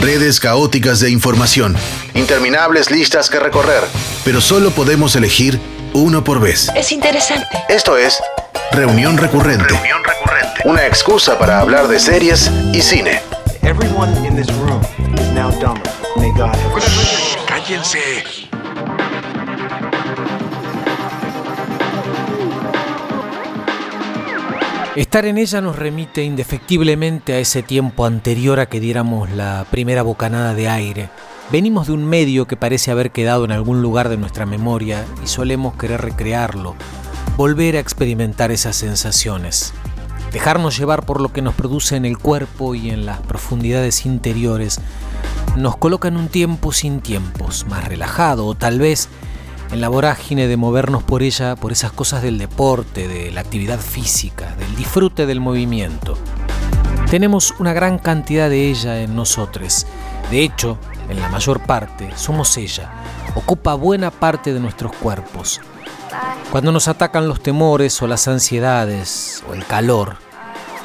[0.00, 1.76] Redes caóticas de información,
[2.14, 3.82] interminables listas que recorrer,
[4.24, 5.58] pero solo podemos elegir
[5.92, 6.70] uno por vez.
[6.76, 7.48] Es interesante.
[7.68, 8.20] Esto es
[8.70, 9.66] Reunión Recurrente.
[9.74, 10.60] Reunión recurrente.
[10.66, 13.20] Una excusa para hablar de series y cine.
[13.62, 14.80] Everyone in this room
[15.14, 15.82] is now dumber.
[16.16, 18.47] May God have Cállense.
[24.98, 30.02] Estar en ella nos remite indefectiblemente a ese tiempo anterior a que diéramos la primera
[30.02, 31.08] bocanada de aire.
[31.52, 35.28] Venimos de un medio que parece haber quedado en algún lugar de nuestra memoria y
[35.28, 36.74] solemos querer recrearlo,
[37.36, 39.72] volver a experimentar esas sensaciones.
[40.32, 44.80] Dejarnos llevar por lo que nos produce en el cuerpo y en las profundidades interiores
[45.56, 49.08] nos coloca en un tiempo sin tiempos, más relajado o tal vez
[49.70, 53.80] en la vorágine de movernos por ella, por esas cosas del deporte, de la actividad
[53.80, 56.16] física, del disfrute del movimiento.
[57.10, 59.86] Tenemos una gran cantidad de ella en nosotros.
[60.30, 62.90] De hecho, en la mayor parte, somos ella.
[63.34, 65.60] Ocupa buena parte de nuestros cuerpos.
[66.50, 70.16] Cuando nos atacan los temores o las ansiedades o el calor,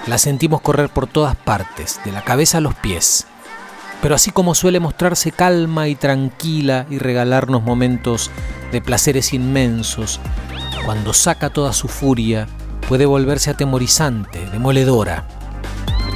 [0.08, 3.28] la sentimos correr por todas partes, de la cabeza a los pies.
[4.03, 8.31] Pero así como suele mostrarse calma y tranquila y regalarnos momentos
[8.73, 10.19] de placeres inmensos,
[10.83, 12.49] cuando saca toda su furia,
[12.89, 15.25] puede volverse atemorizante, demoledora.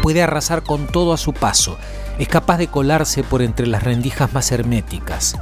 [0.03, 1.77] Puede arrasar con todo a su paso,
[2.19, 5.37] es capaz de colarse por entre las rendijas más herméticas.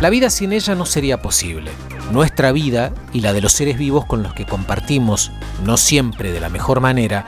[0.00, 1.70] La vida sin ella no sería posible.
[2.10, 5.30] Nuestra vida y la de los seres vivos con los que compartimos,
[5.64, 7.24] no siempre de la mejor manera,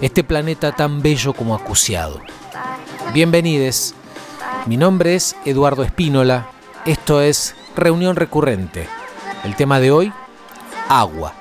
[0.00, 2.22] este planeta tan bello como acuciado.
[3.12, 3.94] Bienvenides.
[4.66, 6.48] Mi nombre es Eduardo Espínola.
[6.84, 8.88] Esto es Reunión Recurrente.
[9.44, 10.12] El tema de hoy,
[10.88, 11.32] agua.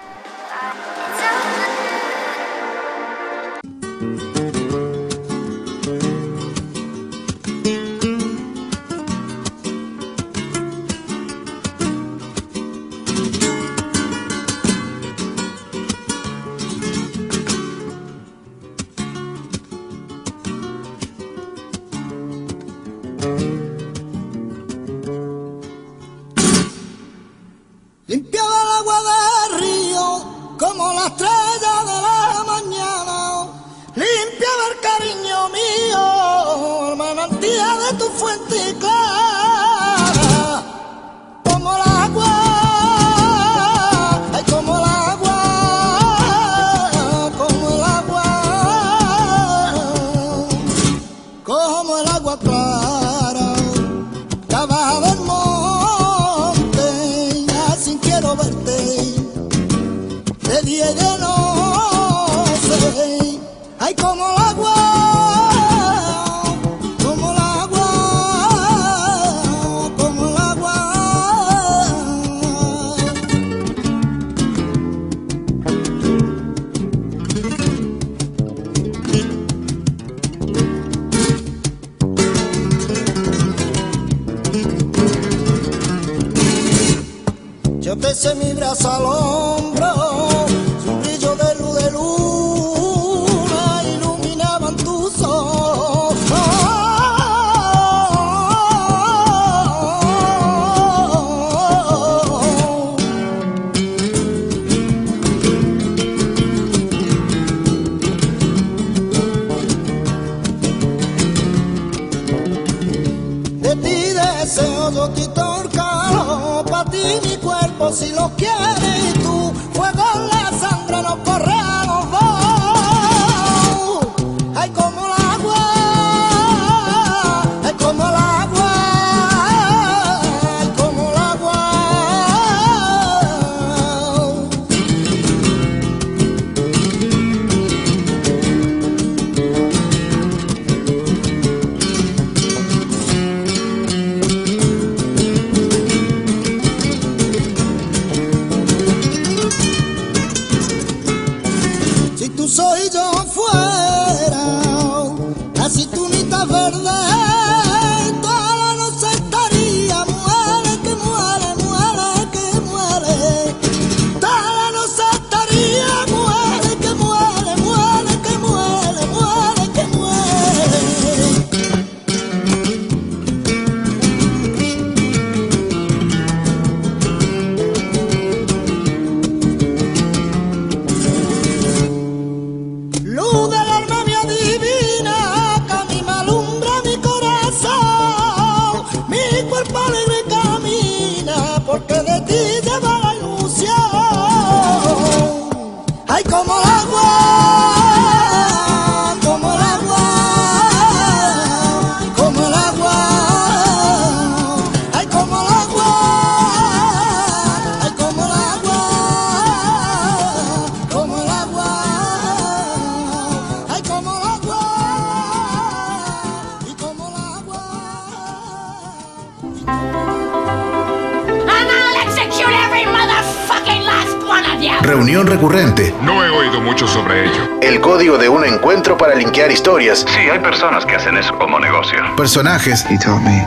[229.85, 230.05] Historias.
[230.07, 231.99] Sí, hay personas que hacen eso como negocio.
[232.15, 232.85] Personajes.
[232.89, 233.45] He taught me,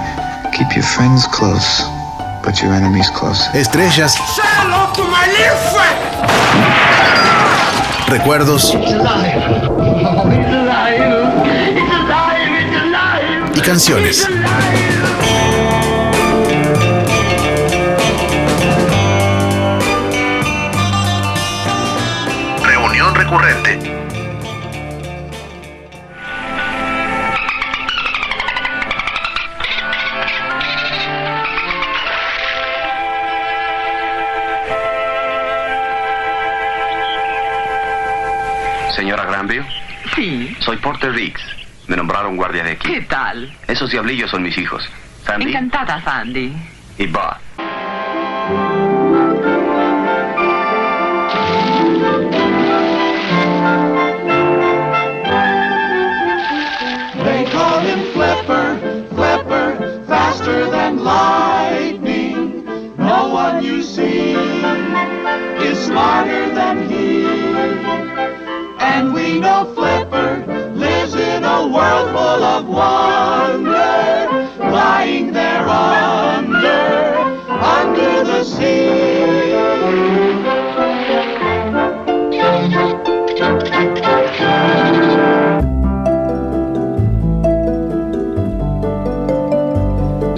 [0.53, 1.85] keep your friends close,
[2.45, 3.49] but your enemies close.
[3.55, 4.17] Estrellas.
[8.09, 8.75] Recuerdos.
[13.55, 14.27] Y canciones.
[22.63, 23.98] Reunión recurrente.
[40.15, 40.57] Sí.
[40.61, 41.43] soy Porter Riggs.
[41.87, 42.89] Me nombraron guardia de aquí.
[42.89, 43.53] ¿Qué tal?
[43.67, 44.89] Esos diablillos son mis hijos.
[45.25, 46.53] Sandy Encantada, Sandy.
[46.99, 47.37] y Bob.
[57.25, 62.65] They call him Flipper, Flipper, faster than lightning.
[62.97, 64.33] No one you see
[65.69, 66.28] is smarter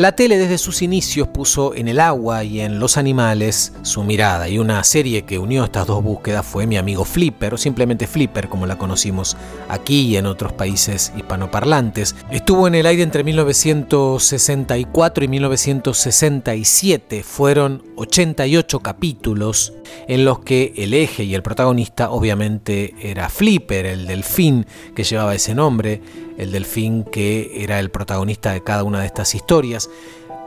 [0.01, 4.49] La tele desde sus inicios puso en el agua y en los animales su mirada
[4.49, 8.49] y una serie que unió estas dos búsquedas fue Mi amigo Flipper o simplemente Flipper
[8.49, 9.37] como la conocimos
[9.69, 12.17] aquí y en otros países hispanoparlantes.
[12.31, 17.23] Estuvo en el aire entre 1964 y 1967.
[17.23, 19.75] Fueron 88 capítulos
[20.09, 24.65] en los que el eje y el protagonista obviamente era Flipper, el delfín
[24.95, 26.01] que llevaba ese nombre,
[26.39, 29.90] el delfín que era el protagonista de cada una de estas historias,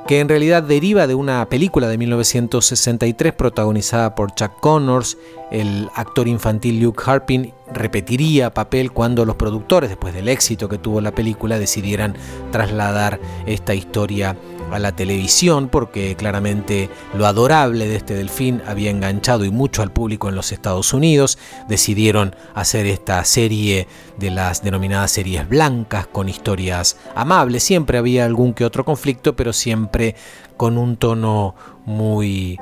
[0.08, 5.18] que en realidad deriva de una película de 1963 protagonizada por Chuck Connors.
[5.50, 11.00] El actor infantil Luke Harpin repetiría papel cuando los productores, después del éxito que tuvo
[11.00, 12.16] la película, decidieran
[12.52, 14.36] trasladar esta historia
[14.74, 19.92] a la televisión porque claramente lo adorable de este delfín había enganchado y mucho al
[19.92, 21.38] público en los Estados Unidos.
[21.68, 27.64] Decidieron hacer esta serie de las denominadas series blancas con historias amables.
[27.64, 30.16] Siempre había algún que otro conflicto, pero siempre
[30.58, 31.56] con un tono
[31.86, 32.60] muy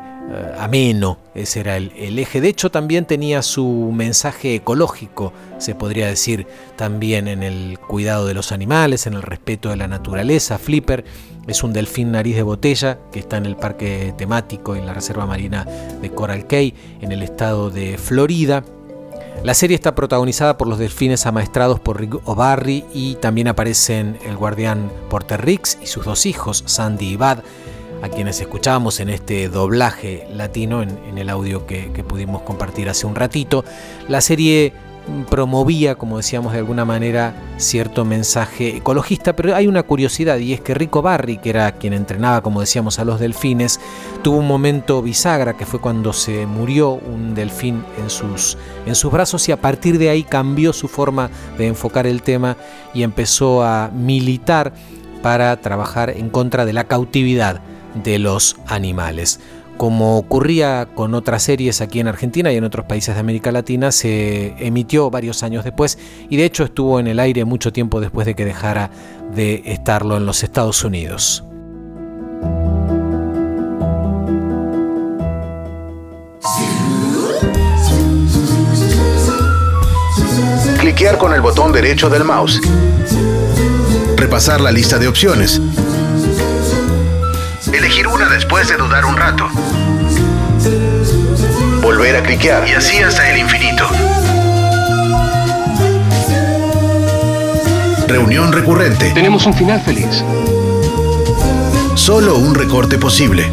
[0.58, 2.42] ameno, ese era el, eje.
[2.42, 8.34] De hecho, también tenía su mensaje ecológico, se podría decir, también en el cuidado de
[8.34, 10.58] los animales, en el respeto de la naturaleza.
[10.58, 11.04] Flipper
[11.48, 15.26] es un delfín nariz de botella que está en el parque temático en la Reserva
[15.26, 15.66] Marina
[16.02, 18.64] de Coral Cay, en el estado de Florida.
[19.44, 24.38] La serie está protagonizada por los delfines amaestrados por Rick O'Barry y también aparecen el
[24.38, 27.40] guardián Porter Ricks y sus dos hijos, Sandy y Bud,
[28.02, 33.06] a quienes escuchábamos en este doblaje latino, en, el audio que, que, pudimos compartir hace
[33.06, 33.64] un ratito.
[34.08, 34.74] La serie
[35.30, 40.62] promovía, como decíamos de alguna manera, cierto mensaje ecologista, pero hay una curiosidad y es
[40.62, 43.80] que Rico Barry, que era quien entrenaba, como decíamos, a los delfines,
[44.22, 49.12] tuvo un momento bisagra que fue cuando se murió un delfín en sus, en sus
[49.12, 52.58] brazos y a partir de ahí cambió su forma de enfocar el tema
[52.94, 54.74] y empezó a militar
[55.22, 57.62] para trabajar en contra de la cautividad
[57.96, 59.40] de los animales.
[59.78, 63.92] Como ocurría con otras series aquí en Argentina y en otros países de América Latina,
[63.92, 65.98] se emitió varios años después
[66.30, 68.92] y de hecho estuvo en el aire mucho tiempo después de que dejara
[69.34, 71.44] de estarlo en los Estados Unidos.
[80.80, 82.62] Cliquear con el botón derecho del mouse.
[84.16, 85.60] Repasar la lista de opciones.
[87.74, 89.48] Elegir una después de dudar un rato.
[91.82, 93.88] Volver a cliquear y así hasta el infinito.
[98.08, 99.12] Reunión recurrente.
[99.12, 100.24] Tenemos un final feliz.
[101.96, 103.50] Solo un recorte posible.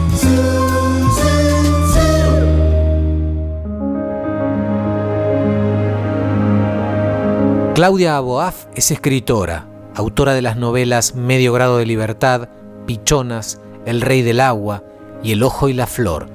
[7.75, 12.49] Claudia Aboaf es escritora, autora de las novelas Medio grado de libertad,
[12.87, 14.85] Pichonas, El rey del agua
[15.23, 16.29] y El ojo y la flor.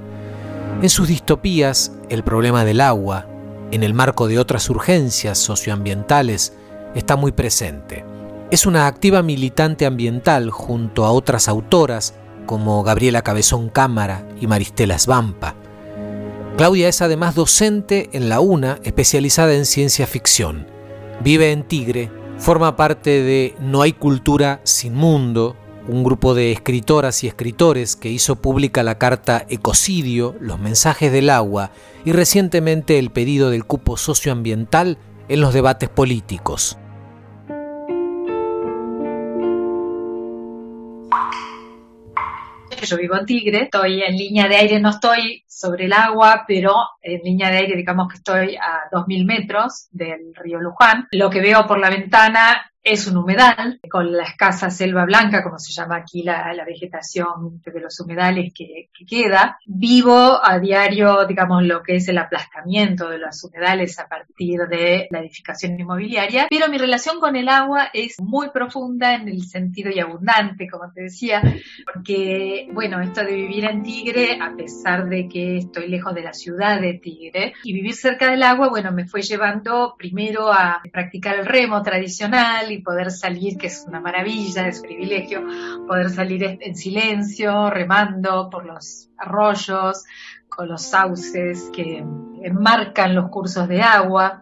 [0.81, 3.27] En sus distopías, el problema del agua,
[3.69, 6.53] en el marco de otras urgencias socioambientales,
[6.95, 8.05] está muy presente.
[8.49, 12.15] Es una activa militante ambiental junto a otras autoras
[12.47, 15.53] como Gabriela Cabezón Cámara y Maristela Svampa.
[16.57, 20.65] Claudia es además docente en la UNA, especializada en ciencia ficción.
[21.23, 25.55] Vive en Tigre, forma parte de No hay cultura sin mundo,
[25.87, 31.29] un grupo de escritoras y escritores que hizo pública la carta Ecocidio, los mensajes del
[31.29, 31.71] agua
[32.05, 34.97] y recientemente el pedido del cupo socioambiental
[35.27, 36.77] en los debates políticos.
[42.85, 46.75] yo vivo en Tigre, estoy en línea de aire, no estoy sobre el agua, pero
[47.01, 51.07] en línea de aire digamos que estoy a 2.000 metros del río Luján.
[51.11, 55.57] Lo que veo por la ventana es un humedal con la escasa selva blanca, como
[55.57, 59.59] se llama aquí la, vegetación de los humedales que, queda.
[59.65, 65.07] Vivo a diario, digamos, lo que es el aplastamiento de los humedales a partir de
[65.11, 69.91] la edificación inmobiliaria, pero mi relación con el agua es muy profunda en el sentido
[69.91, 71.41] y abundante, como te decía,
[71.93, 76.33] porque, bueno, esto de vivir en Tigre, a pesar de que estoy lejos de la
[76.33, 81.35] ciudad de Tigre, y vivir cerca del agua, bueno, me fue llevando primero a practicar
[81.35, 85.43] el remo tradicional, y poder salir, que es una maravilla, es privilegio,
[85.87, 90.03] poder salir en silencio, remando por los arroyos,
[90.49, 92.03] con los sauces que
[92.43, 94.41] enmarcan los cursos de agua.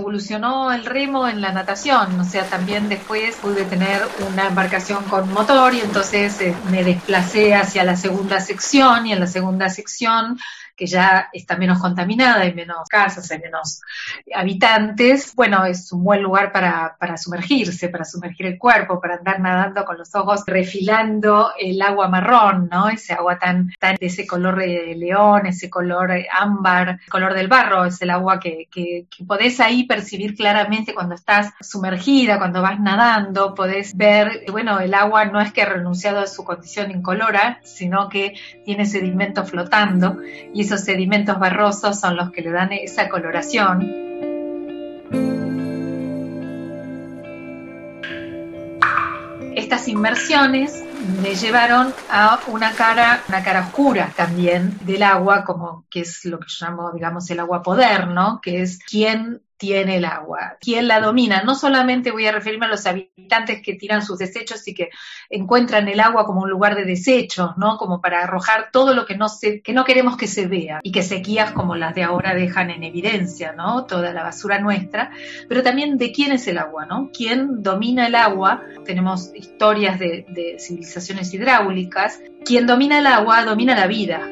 [0.00, 4.02] evolucionó el remo en la natación, o sea, también después pude tener
[4.32, 9.20] una embarcación con motor y entonces eh, me desplacé hacia la segunda sección y en
[9.20, 10.38] la segunda sección
[10.80, 13.82] que ya está menos contaminada, hay menos casas, hay menos
[14.34, 19.40] habitantes, bueno, es un buen lugar para, para sumergirse, para sumergir el cuerpo, para andar
[19.40, 22.88] nadando con los ojos refilando el agua marrón, ¿no?
[22.88, 27.48] Ese agua tan, tan de ese color de león, ese color ámbar, el color del
[27.48, 32.80] barro, es el agua que, que, podés ahí percibir claramente cuando estás sumergida, cuando vas
[32.80, 37.60] nadando, podés ver, bueno, el agua no es que ha renunciado a su condición incolora,
[37.64, 38.32] sino que
[38.64, 40.16] tiene sedimento flotando
[40.54, 43.80] y esos sedimentos barrosos son los que le dan esa coloración.
[49.56, 50.84] Estas inmersiones
[51.22, 56.46] me llevaron a una cara, una oscura también del agua, como que es lo que
[56.48, 58.06] yo llamo, digamos, el agua poder.
[58.40, 61.42] Que es quién tiene el agua, quién la domina.
[61.42, 64.88] No solamente voy a referirme a los habitantes que tiran sus desechos y que
[65.28, 67.76] encuentran el agua como un lugar de desechos, ¿no?
[67.76, 71.76] Como para arrojar todo lo que no, queremos que se vea y que sequías como
[71.76, 73.84] las de ahora dejan en evidencia, ¿no?
[73.84, 75.10] Toda la basura nuestra,
[75.46, 77.10] pero también de quién es el agua, ¿no?
[77.12, 78.62] ¿Quién domina el agua?
[78.86, 82.18] Tenemos historias de, de civilizaciones hidráulicas.
[82.46, 84.22] Quien domina el agua domina la vida.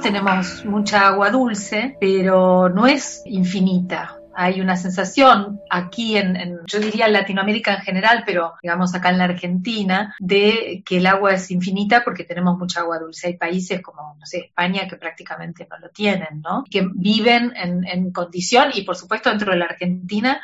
[0.00, 4.16] Tenemos mucha agua dulce, pero no es infinita.
[4.34, 9.18] Hay una sensación aquí en, yo diría en Latinoamérica en general, pero digamos acá en
[9.18, 13.26] la Argentina, de que el agua es infinita porque tenemos mucha agua dulce.
[13.26, 16.64] Hay países como, no sé, España que prácticamente no lo tienen, ¿no?
[16.70, 20.40] Que viven en, en condición y por supuesto dentro de la Argentina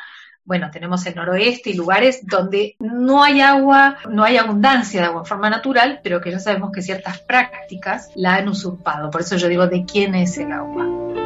[0.47, 5.19] bueno, tenemos el noroeste y lugares donde no hay agua, no hay abundancia de agua
[5.19, 9.11] en forma natural, pero que ya sabemos que ciertas prácticas la han usurpado.
[9.11, 11.16] Por eso yo digo, ¿de quién es el agua?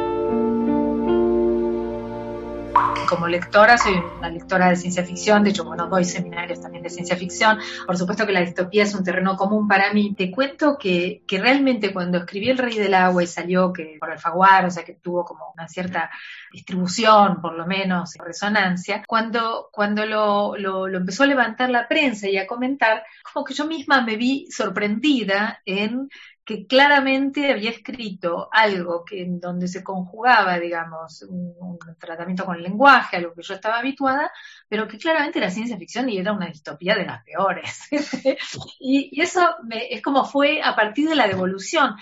[3.12, 6.88] Como lectora, soy una lectora de ciencia ficción, de hecho, bueno, doy seminarios también de
[6.88, 7.58] ciencia ficción.
[7.86, 10.14] Por supuesto que la distopía es un terreno común para mí.
[10.14, 14.10] Te cuento que, que realmente cuando escribí El Rey del Agua y salió que por
[14.10, 16.10] Alfaguara, o sea, que tuvo como una cierta
[16.50, 22.30] distribución, por lo menos, resonancia, cuando, cuando lo, lo, lo empezó a levantar la prensa
[22.30, 26.08] y a comentar, como que yo misma me vi sorprendida en
[26.44, 32.62] que claramente había escrito algo que en donde se conjugaba, digamos, un, tratamiento con el
[32.62, 34.32] lenguaje, a lo que yo estaba habituada,
[34.68, 37.88] pero que claramente era ciencia ficción y era una distopía de las peores.
[38.80, 41.96] y, eso es como fue a partir de la devolución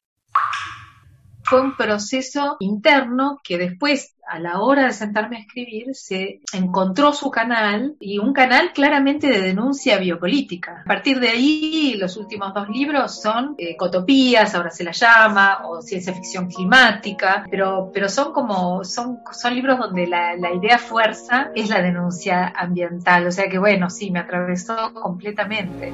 [1.51, 7.13] fue un proceso interno que después, a la hora de sentarme a escribir, se encontró
[7.13, 10.83] su canal y un canal claramente de denuncia biopolítica.
[10.83, 15.83] A partir de ahí, los últimos dos libros son ecotopías, ahora se la llama, o
[15.83, 21.51] ciencia ficción climática, pero, pero son como, son, son libros donde la, la idea fuerza
[21.57, 23.27] es la denuncia ambiental.
[23.27, 25.93] O sea que bueno, sí, me atravesó completamente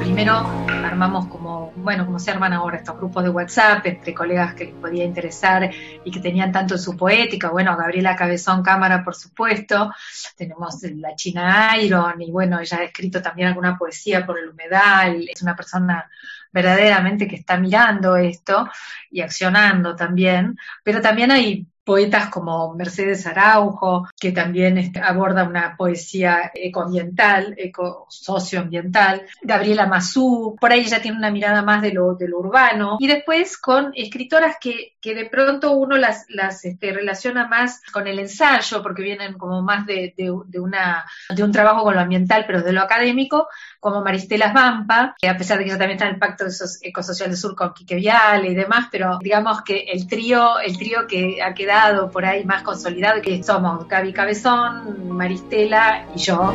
[0.00, 0.63] primero
[0.94, 4.74] armamos como, bueno, como se arman ahora estos grupos de WhatsApp entre colegas que les
[4.74, 5.70] podía interesar
[6.04, 9.92] y que tenían tanto su poética, bueno, Gabriela Cabezón Cámara, por supuesto,
[10.36, 15.28] tenemos la China Iron y bueno, ella ha escrito también alguna poesía por el humedal,
[15.28, 16.08] es una persona
[16.52, 18.68] verdaderamente que está mirando esto
[19.10, 26.50] y accionando también, pero también hay poetas como Mercedes Araujo, que también aborda una poesía
[26.54, 32.96] ecoambiental, eco socioambiental, Gabriela Mazú, por ahí ella tiene una mirada más de lo, urbano,
[32.98, 38.18] y después con escritoras que, de pronto uno las, las este, relaciona más con el
[38.18, 43.48] ensayo, porque vienen como más de, un trabajo con lo ambiental, pero de lo académico,
[43.78, 46.46] como Maristela Vampa, que a pesar de que ella también está en el Pacto
[46.80, 51.06] Ecosocial del Sur con Quique Viale y demás, pero digamos que el trío, el trío
[51.06, 51.73] que ha quedado
[52.12, 56.52] por ahí más consolidado, que somos Gaby Cabezón, Maristela y yo.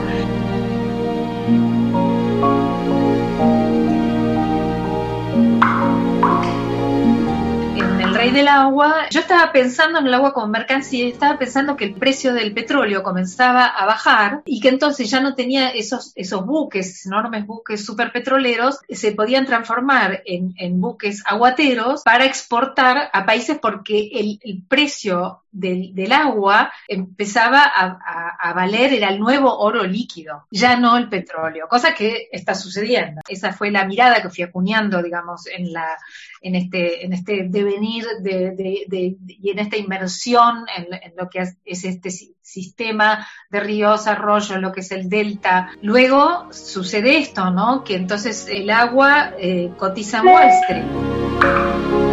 [8.30, 11.96] Rey del agua, yo estaba pensando en el agua como mercancía, estaba pensando que el
[11.96, 17.06] precio del petróleo comenzaba a bajar y que entonces ya no tenía esos, esos buques,
[17.06, 24.10] enormes buques superpetroleros, se podían transformar en, en buques aguateros para exportar a países porque
[24.14, 30.98] el, el precio del, agua empezaba a, valer, era el nuevo oro líquido, ya no
[30.98, 33.22] el petróleo, cosa que está sucediendo.
[33.28, 35.98] Esa fue la mirada que fui acuñando, digamos, en, la,
[36.42, 41.86] en, este, en este devenir de, y en esta inmersión en, lo que es, es,
[41.86, 42.10] este
[42.42, 45.72] sistema de ríos, arroyos, lo que es el delta.
[45.82, 47.84] Luego sucede esto, ¿no?
[47.84, 52.09] Que entonces el agua eh, cotiza en Wall Street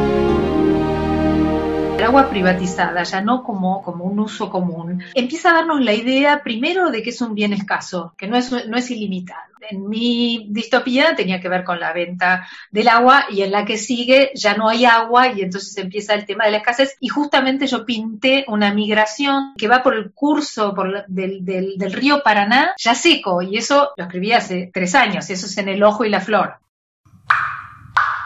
[2.06, 6.90] agua privatizada, ya no como, como un uso común, empieza a darnos la idea primero
[6.90, 9.40] de que es un bien escaso, que no es, no es ilimitado.
[9.68, 13.78] En mi distopía tenía que ver con la venta del agua y en la que
[13.78, 17.66] sigue ya no hay agua y entonces empieza el tema de la escasez y justamente
[17.66, 22.74] yo pinté una migración que va por el curso por del, del, del río Paraná
[22.76, 26.10] ya seco y eso lo escribí hace tres años, eso es en el ojo y
[26.10, 26.58] la flor.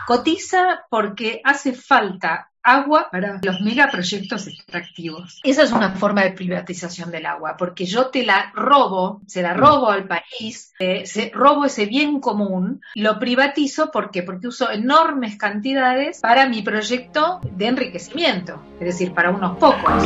[0.06, 5.40] Cotiza porque hace falta agua para los megaproyectos extractivos.
[5.42, 9.54] Esa es una forma de privatización del agua, porque yo te la robo, se la
[9.54, 15.36] robo al país, eh, se, robo ese bien común, lo privatizo porque porque uso enormes
[15.36, 20.04] cantidades para mi proyecto de enriquecimiento, es decir, para unos pocos.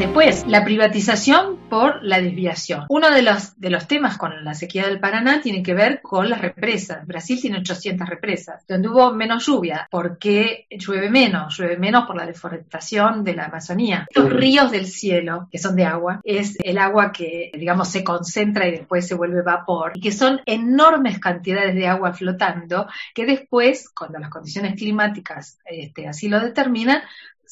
[0.00, 2.86] Después, la privatización por la desviación.
[2.88, 6.30] Uno de los, de los temas con la sequía del Paraná tiene que ver con
[6.30, 7.06] las represas.
[7.06, 9.86] Brasil tiene 800 represas, donde hubo menos lluvia.
[9.90, 11.54] ¿Por qué llueve menos?
[11.58, 14.06] Llueve menos por la deforestación de la Amazonía.
[14.14, 18.66] Los ríos del cielo, que son de agua, es el agua que, digamos, se concentra
[18.66, 23.90] y después se vuelve vapor, y que son enormes cantidades de agua flotando, que después,
[23.90, 27.02] cuando las condiciones climáticas este, así lo determinan,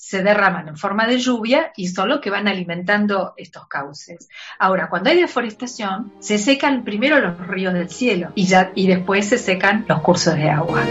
[0.00, 4.28] se derraman en forma de lluvia y son los que van alimentando estos cauces.
[4.58, 9.28] Ahora, cuando hay deforestación, se secan primero los ríos del cielo y, ya, y después
[9.28, 10.84] se secan los cursos de agua.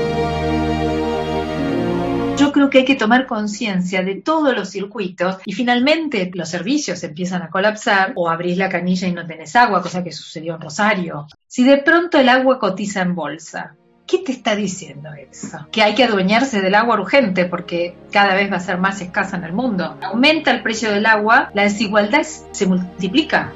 [2.38, 7.04] Yo creo que hay que tomar conciencia de todos los circuitos y finalmente los servicios
[7.04, 10.62] empiezan a colapsar o abrís la canilla y no tenés agua, cosa que sucedió en
[10.62, 11.28] Rosario.
[11.48, 13.76] Si de pronto el agua cotiza en bolsa,
[14.08, 15.68] ¿Qué te está diciendo eso?
[15.70, 19.36] Que hay que adueñarse del agua urgente porque cada vez va a ser más escasa
[19.36, 19.98] en el mundo.
[20.02, 23.52] Aumenta el precio del agua, la desigualdad se multiplica.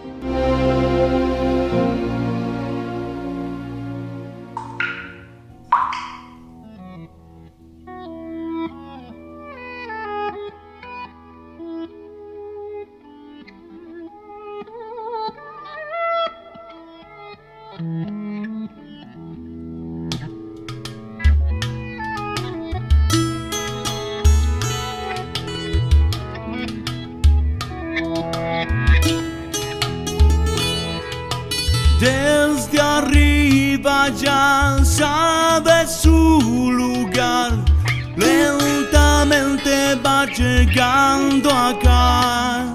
[40.72, 42.74] Llegando acá.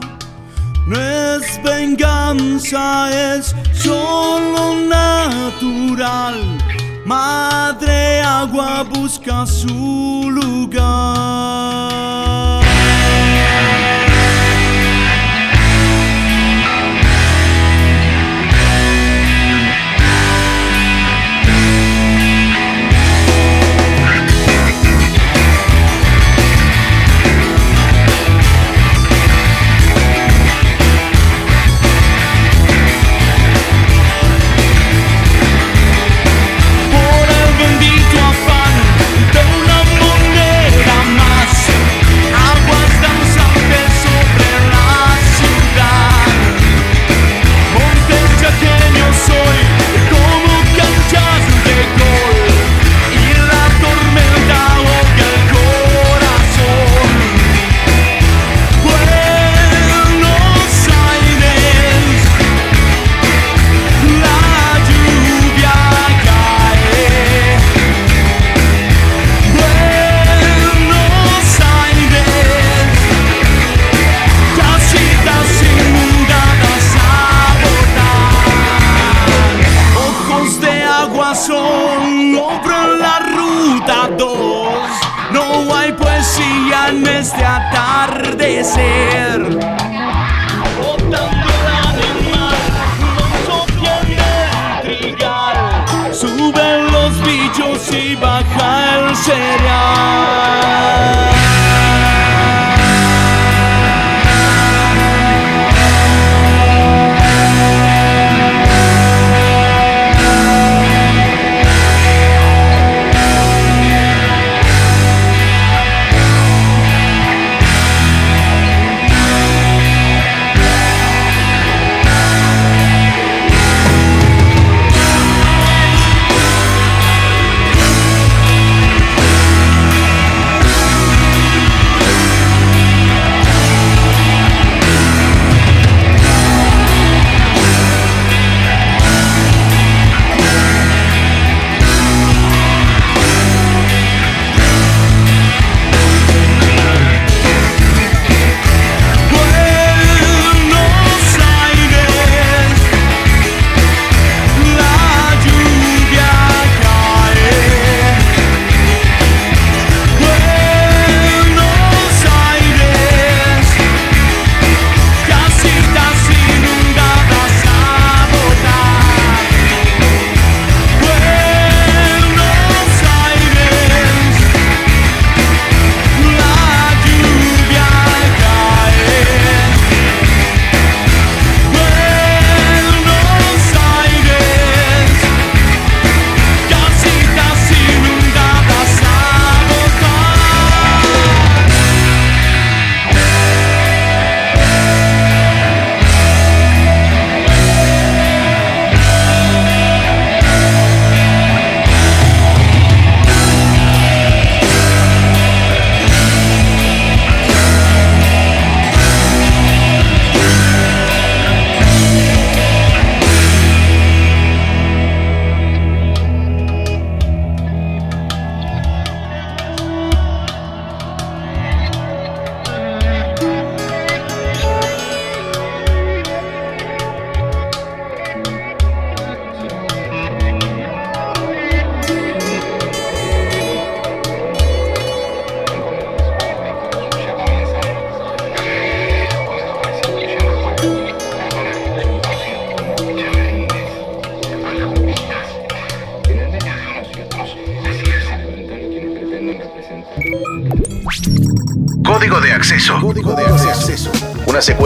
[0.87, 6.35] No es venganza, es solo natural.
[7.05, 11.16] Madre agua busca su lugar.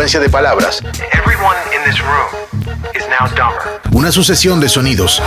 [0.01, 0.81] Secuencia de palabras,
[1.13, 3.83] Everyone in this room is now dumber.
[3.93, 5.21] una sucesión de sonidos,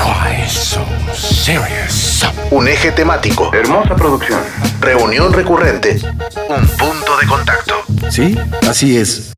[2.50, 4.40] un eje temático, Hermosa producción.
[4.80, 6.02] reunión recurrente,
[6.50, 7.76] un punto de contacto.
[8.10, 8.36] Sí,
[8.68, 9.34] así es.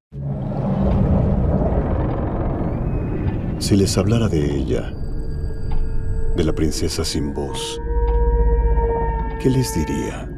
[3.59, 4.93] Si les hablara de ella,
[6.37, 7.81] de la princesa sin voz,
[9.41, 10.29] ¿qué les diría?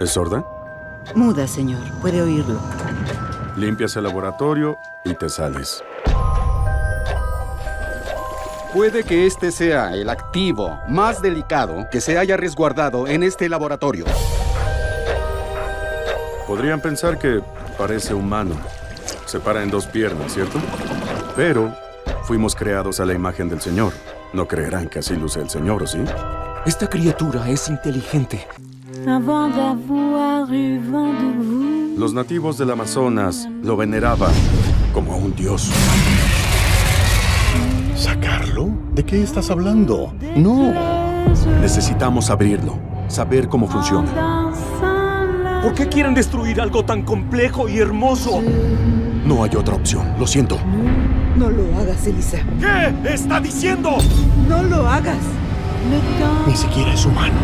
[0.00, 0.44] ¿Es sorda?
[1.14, 1.80] Muda, señor.
[2.00, 2.58] Puede oírlo.
[3.56, 5.82] Limpias el laboratorio y te sales.
[8.74, 14.04] Puede que este sea el activo más delicado que se haya resguardado en este laboratorio.
[16.46, 17.40] Podrían pensar que
[17.78, 18.56] parece humano.
[19.26, 20.58] Se para en dos piernas, ¿cierto?
[21.36, 21.72] Pero
[22.24, 23.92] fuimos creados a la imagen del Señor.
[24.32, 26.04] No creerán que así luce el Señor, ¿o sí?
[26.66, 28.46] Esta criatura es inteligente.
[31.98, 34.32] Los nativos del Amazonas lo veneraban
[34.94, 35.70] como a un dios.
[37.94, 38.70] ¿Sacarlo?
[38.94, 40.14] ¿De qué estás hablando?
[40.36, 40.72] No.
[41.60, 44.50] Necesitamos abrirlo, saber cómo funciona.
[45.62, 48.40] ¿Por qué quieren destruir algo tan complejo y hermoso?
[49.26, 50.58] No hay otra opción, lo siento.
[51.36, 52.38] No lo hagas, Elisa.
[52.58, 53.98] ¿Qué está diciendo?
[54.48, 55.18] No lo hagas.
[56.46, 57.34] Ni siquiera es humano.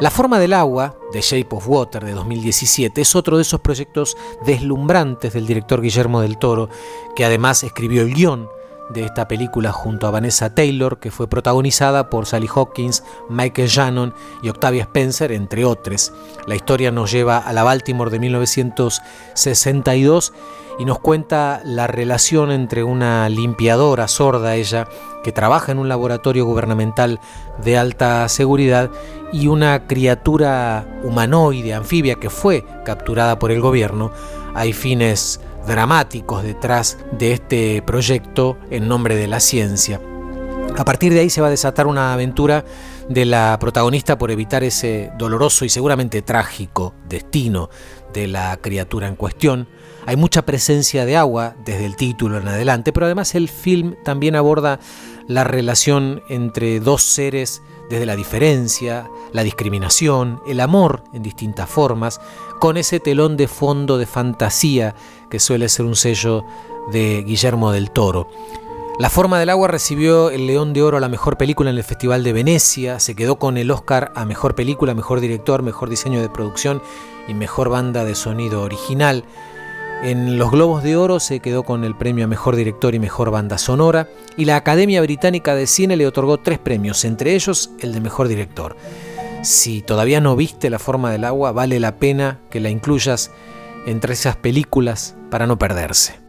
[0.00, 4.16] La forma del agua, The Shape of Water de 2017, es otro de esos proyectos
[4.46, 6.68] deslumbrantes del director Guillermo del Toro,
[7.16, 8.48] que además escribió el guion
[8.90, 14.14] de esta película junto a Vanessa Taylor, que fue protagonizada por Sally Hawkins, Michael Shannon
[14.42, 16.12] y Octavia Spencer, entre otros.
[16.46, 20.32] La historia nos lleva a la Baltimore de 1962
[20.78, 24.86] y nos cuenta la relación entre una limpiadora sorda, ella,
[25.24, 27.18] que trabaja en un laboratorio gubernamental
[27.62, 28.90] de alta seguridad,
[29.32, 34.10] y una criatura humanoide, anfibia, que fue capturada por el gobierno.
[34.54, 40.00] Hay fines dramáticos detrás de este proyecto en nombre de la ciencia.
[40.76, 42.64] A partir de ahí se va a desatar una aventura
[43.08, 47.68] de la protagonista por evitar ese doloroso y seguramente trágico destino
[48.12, 49.68] de la criatura en cuestión.
[50.06, 54.36] Hay mucha presencia de agua desde el título en adelante, pero además el film también
[54.36, 54.78] aborda
[55.26, 62.20] la relación entre dos seres desde la diferencia, la discriminación, el amor en distintas formas,
[62.60, 64.94] con ese telón de fondo de fantasía
[65.30, 66.44] que suele ser un sello
[66.92, 68.28] de Guillermo del Toro.
[68.98, 71.84] La forma del agua recibió el León de Oro a la mejor película en el
[71.84, 76.20] Festival de Venecia, se quedó con el Oscar a mejor película, mejor director, mejor diseño
[76.20, 76.82] de producción
[77.28, 79.24] y mejor banda de sonido original.
[80.02, 83.32] En los Globos de Oro se quedó con el premio a Mejor Director y Mejor
[83.32, 87.92] Banda Sonora y la Academia Británica de Cine le otorgó tres premios, entre ellos el
[87.92, 88.76] de Mejor Director.
[89.42, 93.32] Si todavía no viste La forma del agua, vale la pena que la incluyas
[93.86, 96.27] entre esas películas para no perderse.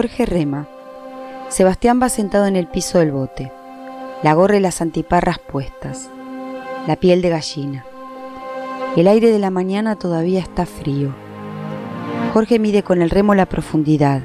[0.00, 0.66] Jorge rema.
[1.50, 3.52] Sebastián va sentado en el piso del bote,
[4.22, 6.08] la gorra y las antiparras puestas,
[6.86, 7.84] la piel de gallina.
[8.96, 11.14] El aire de la mañana todavía está frío.
[12.32, 14.22] Jorge mide con el remo la profundidad.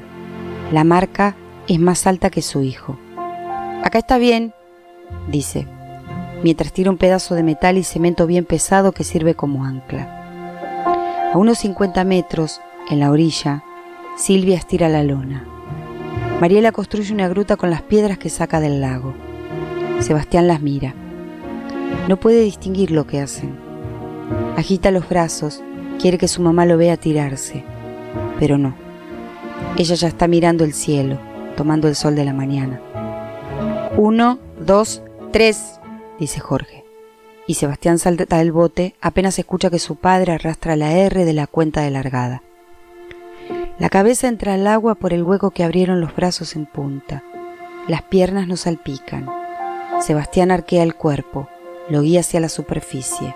[0.72, 1.36] La marca
[1.68, 2.96] es más alta que su hijo.
[3.84, 4.54] Acá está bien,
[5.28, 5.66] dice,
[6.42, 11.34] mientras tira un pedazo de metal y cemento bien pesado que sirve como ancla.
[11.34, 13.62] A unos 50 metros, en la orilla,
[14.16, 15.52] Silvia estira la lona.
[16.40, 19.14] Mariela construye una gruta con las piedras que saca del lago.
[20.00, 20.94] Sebastián las mira.
[22.08, 23.56] No puede distinguir lo que hacen.
[24.56, 25.62] Agita los brazos,
[25.98, 27.64] quiere que su mamá lo vea tirarse,
[28.38, 28.74] pero no.
[29.78, 31.18] Ella ya está mirando el cielo,
[31.56, 32.80] tomando el sol de la mañana.
[33.96, 35.80] Uno, dos, tres,
[36.18, 36.84] dice Jorge.
[37.46, 41.46] Y Sebastián salta del bote apenas escucha que su padre arrastra la R de la
[41.46, 42.42] cuenta de largada.
[43.78, 47.22] La cabeza entra al agua por el hueco que abrieron los brazos en punta.
[47.88, 49.28] Las piernas no salpican.
[50.00, 51.48] Sebastián arquea el cuerpo,
[51.90, 53.34] lo guía hacia la superficie.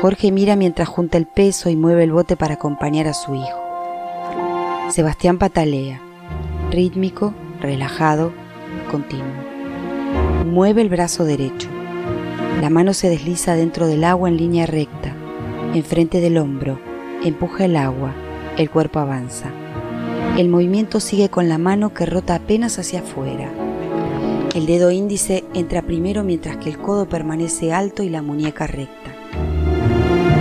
[0.00, 4.90] Jorge mira mientras junta el peso y mueve el bote para acompañar a su hijo.
[4.90, 6.00] Sebastián patalea,
[6.70, 8.30] rítmico, relajado,
[8.92, 9.26] continuo.
[10.44, 11.68] Mueve el brazo derecho.
[12.60, 15.14] La mano se desliza dentro del agua en línea recta,
[15.74, 16.78] enfrente del hombro,
[17.24, 18.14] empuja el agua,
[18.56, 19.50] el cuerpo avanza.
[20.38, 23.50] El movimiento sigue con la mano que rota apenas hacia afuera.
[24.54, 29.12] El dedo índice entra primero mientras que el codo permanece alto y la muñeca recta.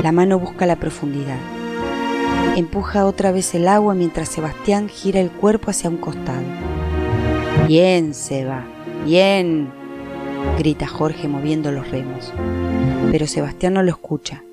[0.04, 1.38] La mano busca la profundidad.
[2.56, 6.44] Empuja otra vez el agua mientras Sebastián gira el cuerpo hacia un costado.
[7.68, 8.64] Bien, Seba,
[9.04, 9.70] bien,
[10.58, 12.32] grita Jorge moviendo los remos.
[13.12, 14.44] Pero Sebastián no lo escucha.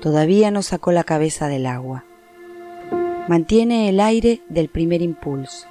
[0.00, 2.04] Todavía no sacó la cabeza del agua.
[3.28, 5.66] Mantiene el aire del primer impulso.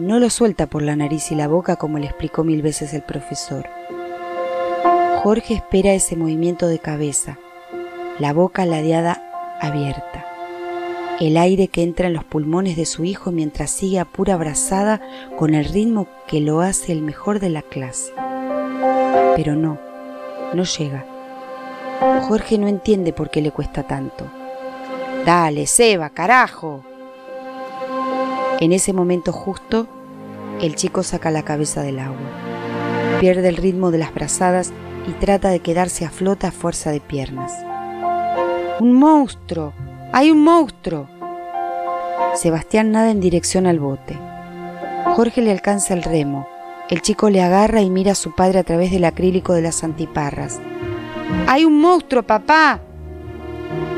[0.00, 3.02] No lo suelta por la nariz y la boca como le explicó mil veces el
[3.02, 3.66] profesor.
[5.22, 7.38] Jorge espera ese movimiento de cabeza,
[8.18, 9.22] la boca ladeada
[9.60, 10.24] abierta,
[11.20, 15.02] el aire que entra en los pulmones de su hijo mientras sigue a pura brazada
[15.36, 18.14] con el ritmo que lo hace el mejor de la clase.
[19.36, 19.78] Pero no,
[20.54, 21.04] no llega.
[22.22, 24.24] Jorge no entiende por qué le cuesta tanto.
[25.26, 26.84] Dale, Seba, carajo.
[28.60, 29.88] En ese momento justo,
[30.60, 32.16] el chico saca la cabeza del agua.
[33.18, 34.72] Pierde el ritmo de las brazadas
[35.08, 37.52] y trata de quedarse a flota a fuerza de piernas.
[38.78, 39.72] ¡Un monstruo!
[40.12, 41.08] ¡Hay un monstruo!
[42.36, 44.16] Sebastián nada en dirección al bote.
[45.16, 46.46] Jorge le alcanza el remo.
[46.88, 49.82] El chico le agarra y mira a su padre a través del acrílico de las
[49.82, 50.60] antiparras.
[51.48, 52.80] ¡Hay un monstruo, papá!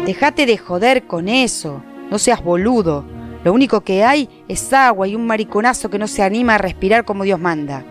[0.07, 1.83] Déjate de joder con eso.
[2.11, 3.05] No seas boludo.
[3.45, 7.05] Lo único que hay es agua y un mariconazo que no se anima a respirar
[7.05, 7.85] como Dios manda.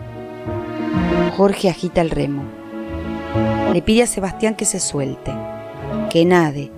[1.36, 2.42] Jorge agita el remo.
[3.72, 5.32] Le pide a Sebastián que se suelte,
[6.10, 6.72] que nade.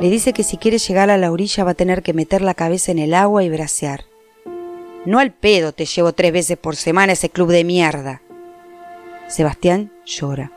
[0.00, 2.54] Le dice que si quiere llegar a la orilla va a tener que meter la
[2.54, 4.04] cabeza en el agua y bracear.
[5.04, 8.22] No al pedo te llevo tres veces por semana a ese club de mierda.
[9.28, 10.50] Sebastián llora.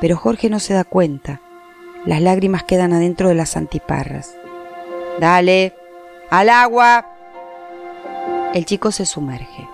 [0.00, 1.40] Pero Jorge no se da cuenta.
[2.04, 4.34] Las lágrimas quedan adentro de las antiparras.
[5.20, 5.72] Dale,
[6.30, 7.06] al agua.
[8.54, 9.68] El chico se sumerge.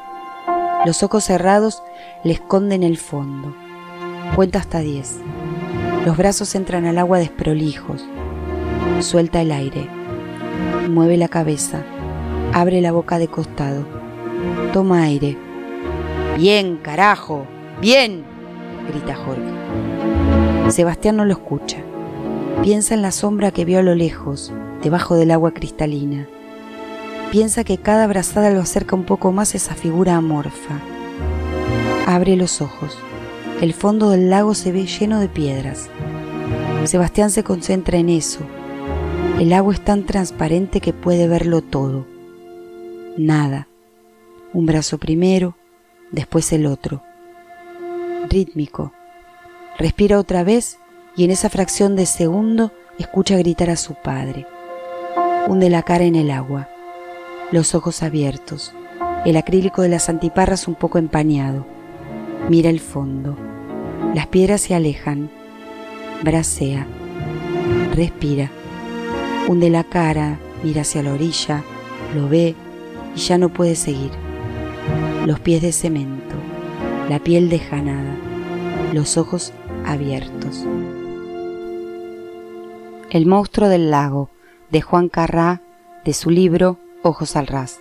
[0.85, 1.83] Los ojos cerrados
[2.25, 3.55] le esconden el fondo.
[4.37, 5.17] Cuenta hasta diez.
[6.05, 8.05] Los brazos entran al agua desprolijos.
[9.01, 9.88] Suelta el aire.
[10.91, 11.83] Mueve la cabeza.
[12.53, 13.87] Abre la boca de costado.
[14.75, 15.38] Toma aire.
[16.37, 17.47] Bien, carajo.
[17.81, 18.23] Bien,
[18.87, 20.71] grita Jorge.
[20.71, 21.79] Sebastián no lo escucha.
[22.62, 26.27] Piensa en la sombra que vio a lo lejos, debajo del agua cristalina.
[27.31, 30.81] Piensa que cada abrazada lo acerca un poco más a esa figura amorfa.
[32.07, 32.99] Abre los ojos.
[33.61, 35.88] El fondo del lago se ve lleno de piedras.
[36.85, 38.40] Sebastián se concentra en eso.
[39.38, 42.07] El agua es tan transparente que puede verlo todo.
[43.16, 43.68] Nada.
[44.53, 45.57] Un brazo primero,
[46.11, 47.03] después el otro.
[48.29, 48.92] Rítmico.
[49.79, 50.79] Respira otra vez
[51.18, 54.46] y en esa fracción de segundo escucha gritar a su padre.
[55.48, 56.68] Hunde la cara en el agua,
[57.50, 58.72] los ojos abiertos,
[59.24, 61.66] el acrílico de las antiparras un poco empañado.
[62.48, 63.37] Mira el fondo.
[64.14, 65.28] Las piedras se alejan.
[66.22, 66.87] Bracea.
[67.96, 68.52] Respira.
[69.48, 71.64] Hunde la cara, mira hacia la orilla,
[72.14, 72.54] lo ve
[73.16, 74.12] y ya no puede seguir.
[75.26, 76.37] Los pies de cemento,
[77.09, 78.14] la piel dejanada,
[78.92, 79.52] los ojos
[79.85, 80.64] abiertos.
[83.11, 84.29] El monstruo del lago,
[84.71, 85.62] de Juan Carrá,
[86.05, 87.81] de su libro Ojos al ras.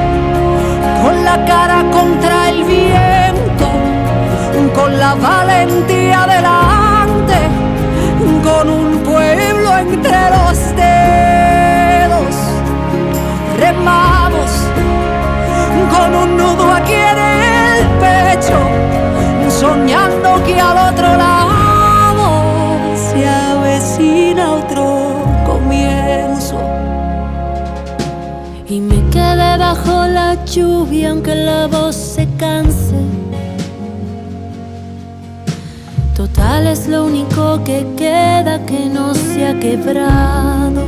[1.31, 3.67] la cara contra el viento,
[4.75, 7.37] con la valentía delante,
[8.43, 12.33] con un pueblo entre los dedos.
[13.57, 14.49] Remamos
[15.93, 18.59] con un nudo aquí en el pecho,
[19.61, 21.40] soñando que al otro lado
[30.51, 32.99] lluvia aunque la voz se canse.
[36.15, 40.83] Total es lo único que queda que no se ha quebrado.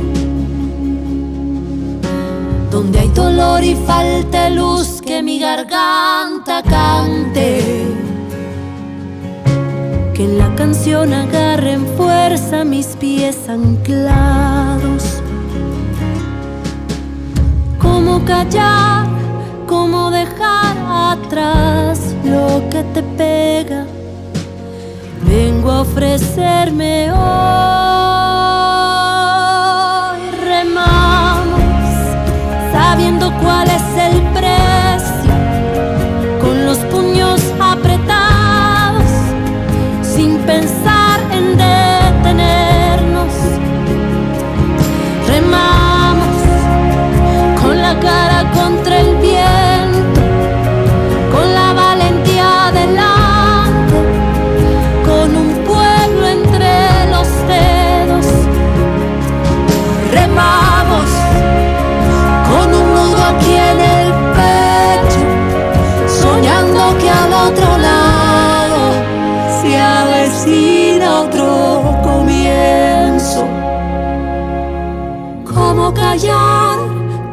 [2.70, 7.86] Donde hay dolor y falta luz que mi garganta cante.
[10.14, 15.22] Que en la canción agarren fuerza mis pies anclados
[18.04, 19.06] cómo callar,
[19.66, 20.76] cómo dejar
[21.12, 23.86] atrás lo que te pega.
[25.26, 28.03] Vengo a ofrecerme hoy,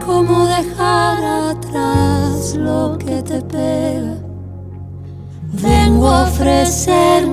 [0.04, 4.18] cómo dejar atrás lo que te pega.
[5.54, 7.31] Vengo a ofrecerme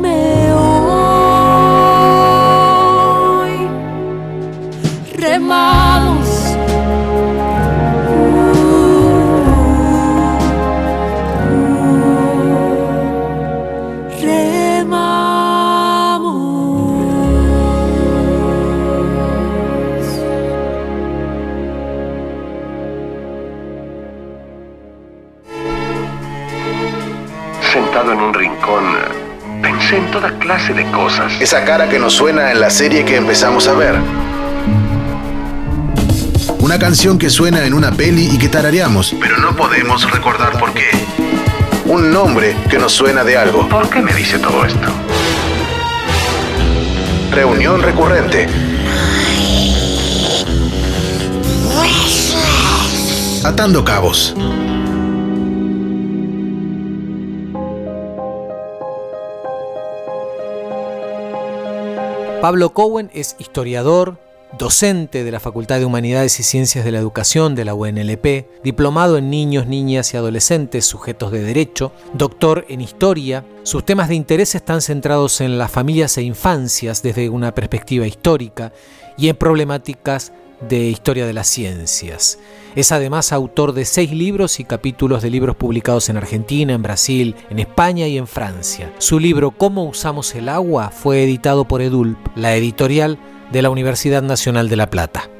[30.49, 31.31] clase de cosas.
[31.43, 33.97] Esa cara que nos suena en la serie que empezamos a ver.
[36.61, 40.73] Una canción que suena en una peli y que tarareamos, pero no podemos recordar por
[40.73, 40.89] qué.
[41.85, 43.69] Un nombre que nos suena de algo.
[43.69, 44.89] ¿Por qué me dice todo esto?
[47.31, 48.47] Reunión recurrente.
[53.45, 54.35] Atando cabos.
[62.41, 64.17] Pablo Cowen es historiador,
[64.57, 69.19] docente de la Facultad de Humanidades y Ciencias de la Educación de la UNLP, diplomado
[69.19, 73.45] en niños, niñas y adolescentes sujetos de derecho, doctor en historia.
[73.65, 78.73] Sus temas de interés están centrados en las familias e infancias desde una perspectiva histórica
[79.17, 82.39] y en problemáticas de historia de las ciencias.
[82.75, 87.35] Es además autor de seis libros y capítulos de libros publicados en Argentina, en Brasil,
[87.51, 88.93] en España y en Francia.
[88.99, 93.19] Su libro Cómo usamos el agua fue editado por Edulp, la editorial
[93.53, 95.31] de la Universidad Nacional de La Plata.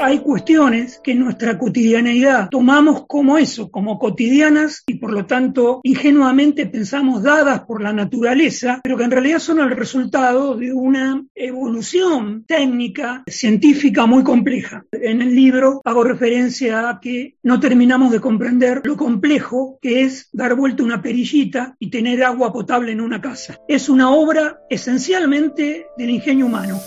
[0.00, 5.80] Hay cuestiones que en nuestra cotidianeidad tomamos como eso, como cotidianas y por lo tanto
[5.82, 11.24] ingenuamente pensamos dadas por la naturaleza, pero que en realidad son el resultado de una
[11.34, 14.84] evolución técnica, científica muy compleja.
[14.92, 20.28] En el libro hago referencia a que no terminamos de comprender lo complejo que es
[20.32, 23.58] dar vuelta una perillita y tener agua potable en una casa.
[23.68, 26.78] Es una obra esencialmente del ingenio humano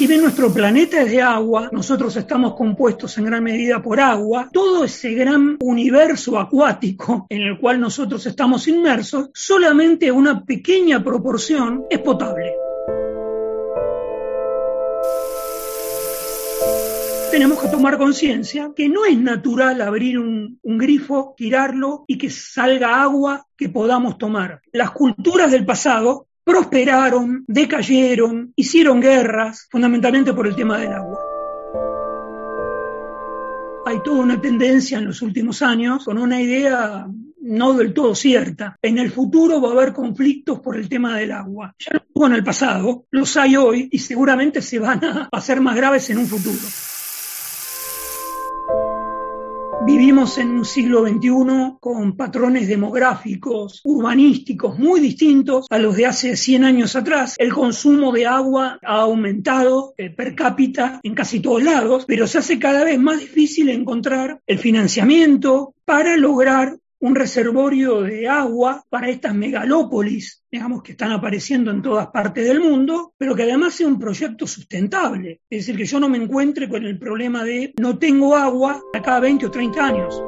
[0.00, 4.48] si bien nuestro planeta es de agua, nosotros estamos compuestos en gran medida por agua,
[4.50, 11.84] todo ese gran universo acuático en el cual nosotros estamos inmersos, solamente una pequeña proporción
[11.90, 12.50] es potable.
[17.30, 22.28] tenemos que tomar conciencia que no es natural abrir un, un, grifo, tirarlo y que
[22.28, 24.60] salga agua que podamos tomar.
[24.72, 31.18] Las culturas del pasado prosperaron, decayeron, hicieron guerras, fundamentalmente por el tema del agua.
[33.86, 37.06] Hay toda una tendencia en los últimos años con una idea
[37.42, 38.76] no del todo cierta.
[38.82, 41.74] En el futuro va a haber conflictos por el tema del agua.
[41.78, 45.60] Ya lo hubo en el pasado, los hay hoy y seguramente se van a hacer
[45.60, 46.58] más graves en un futuro.
[49.90, 56.36] Vivimos en un siglo XXI con patrones demográficos, urbanísticos muy distintos a los de hace
[56.36, 57.34] 100 años atrás.
[57.38, 62.38] El consumo de agua ha aumentado eh, per cápita en casi todos lados, pero se
[62.38, 69.08] hace cada vez más difícil encontrar el financiamiento para lograr un reservorio de agua para
[69.08, 73.88] estas megalópolis, digamos, que están apareciendo en todas partes del mundo, pero que además sea
[73.88, 75.40] un proyecto sustentable.
[75.48, 79.02] Es decir, que yo no me encuentre con el problema de no tengo agua a
[79.02, 80.22] cada 20 o 30 años.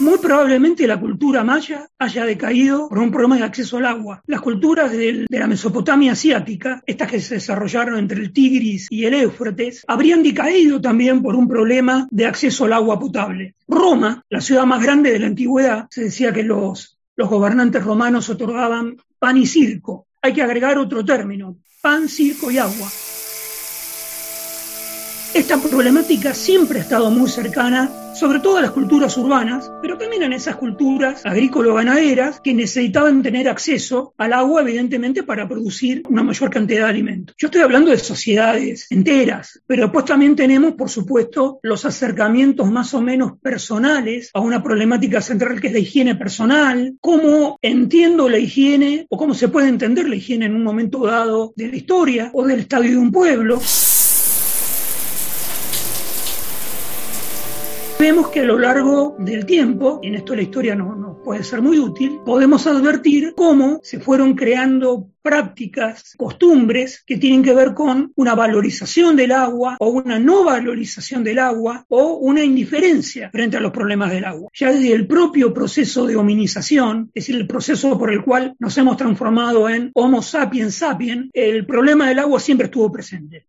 [0.00, 4.22] Muy probablemente la cultura maya haya decaído por un problema de acceso al agua.
[4.26, 9.12] Las culturas de, la Mesopotamia asiática, estas que se desarrollaron entre el Tigris y el
[9.12, 13.56] Éufrates, habrían decaído también por un problema de acceso al agua potable.
[13.68, 18.30] Roma, la ciudad más grande de la antigüedad, se decía que los, los gobernantes romanos
[18.30, 20.06] otorgaban pan y circo.
[20.22, 22.88] Hay que agregar otro término, pan, circo y agua.
[25.32, 30.24] Esta problemática siempre ha estado muy cercana, sobre todo a las culturas urbanas, pero también
[30.24, 36.50] en esas culturas agrícola-ganaderas que necesitaban tener acceso al agua, evidentemente, para producir una mayor
[36.50, 37.36] cantidad de alimentos.
[37.38, 43.00] Yo estoy hablando de sociedades enteras, pero también tenemos, por supuesto, los acercamientos más o
[43.00, 49.06] menos personales a una problemática central que es la higiene personal, cómo entiendo la higiene
[49.08, 52.44] o cómo se puede entender la higiene en un momento dado de la historia o
[52.44, 53.60] del estadio de un pueblo.
[58.00, 61.44] Vemos que a lo largo del tiempo, y en esto la historia no, no puede
[61.44, 67.74] ser muy útil, podemos advertir cómo se fueron creando prácticas, costumbres que tienen que ver
[67.74, 73.58] con una valorización del agua o una no valorización del agua o una indiferencia frente
[73.58, 74.50] a los problemas del agua.
[74.54, 78.78] Ya desde el propio proceso de hominización, es decir, el proceso por el cual nos
[78.78, 83.44] hemos transformado en Homo sapiens sapiens, el problema del agua siempre estuvo presente.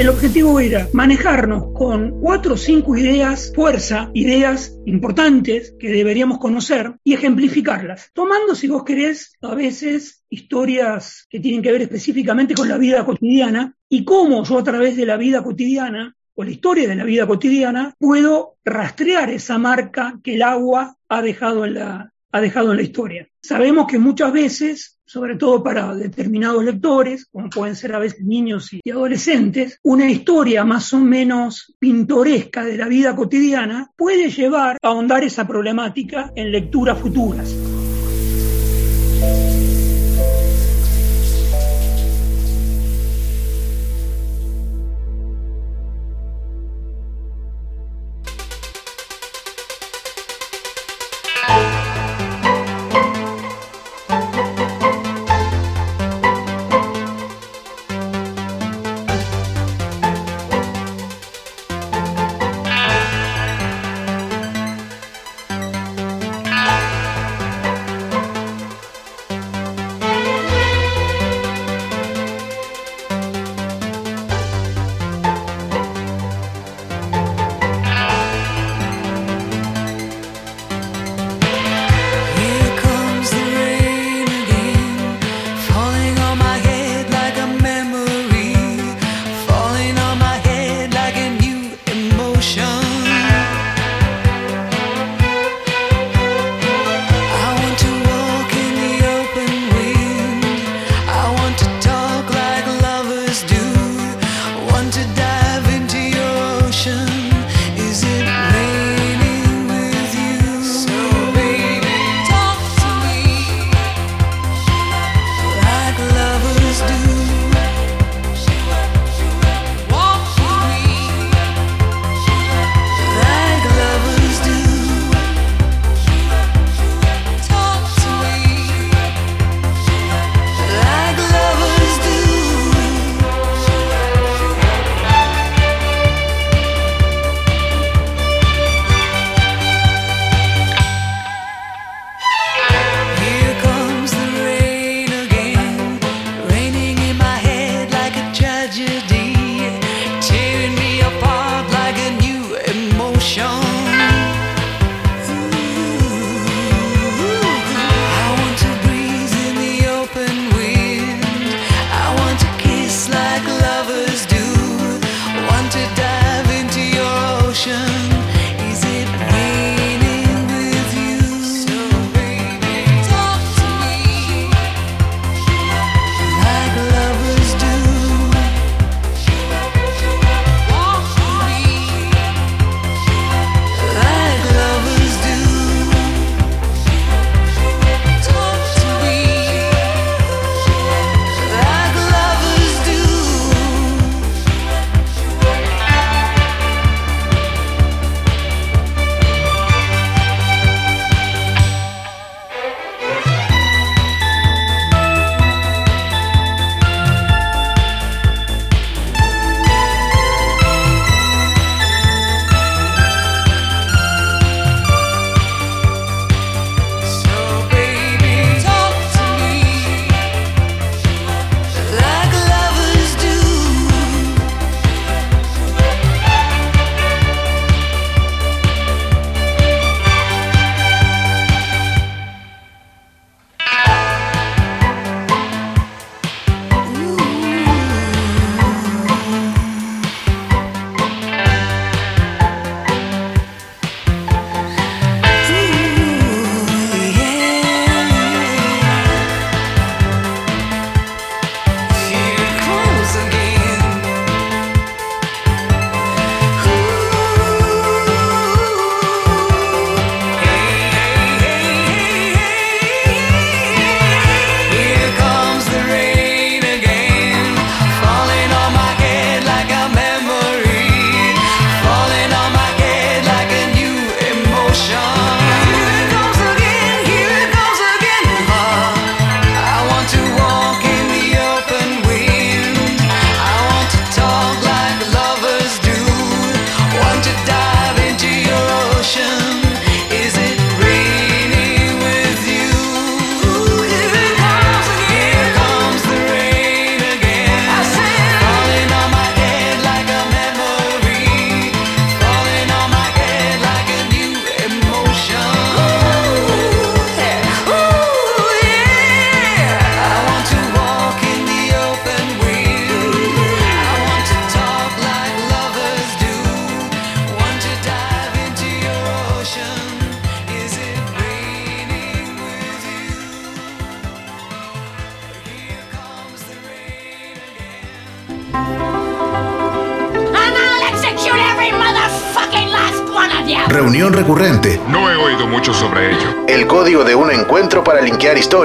[0.00, 6.94] El objetivo era manejarnos con cuatro o cinco ideas, fuerza, ideas importantes que deberíamos conocer
[7.04, 12.66] y ejemplificarlas, tomando, si vos querés, a veces historias que tienen que ver específicamente con
[12.66, 16.88] la vida cotidiana y cómo yo a través de la vida cotidiana o la historia
[16.88, 22.14] de la vida cotidiana puedo rastrear esa marca que el agua ha dejado en la,
[22.32, 23.28] ha dejado en la historia.
[23.42, 28.72] Sabemos que muchas veces sobre todo para determinados lectores, como pueden ser a veces niños
[28.72, 34.86] y adolescentes, una historia más o menos pintoresca de la vida cotidiana puede llevar a
[34.86, 37.69] ahondar esa problemática en lecturas futuras.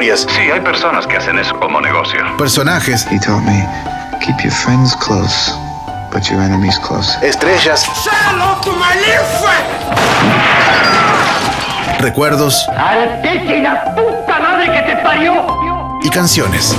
[0.05, 0.27] Historias.
[0.29, 2.19] Sí, hay personas que hacen eso como negocio.
[2.37, 3.05] Personajes.
[3.11, 3.67] He taught me,
[4.19, 5.51] keep your friends close,
[6.11, 7.17] but your enemies close.
[7.21, 7.85] Estrellas.
[11.99, 12.67] Recuerdos.
[12.77, 15.45] ¡Altete la puta madre que te parió!
[16.03, 16.75] Y canciones.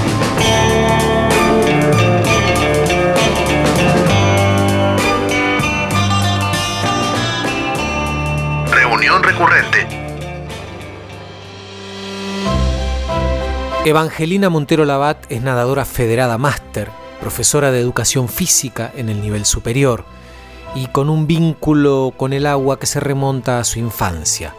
[8.70, 10.05] Reunión recurrente.
[13.86, 20.04] Evangelina Montero Labat es nadadora federada máster, profesora de educación física en el nivel superior
[20.74, 24.56] y con un vínculo con el agua que se remonta a su infancia.